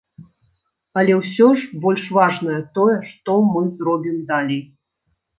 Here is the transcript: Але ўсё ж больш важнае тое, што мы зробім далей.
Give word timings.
Але 0.99 1.17
ўсё 1.17 1.49
ж 1.59 1.67
больш 1.83 2.07
важнае 2.17 2.55
тое, 2.77 2.95
што 3.09 3.35
мы 3.51 3.61
зробім 3.83 4.17
далей. 4.33 4.59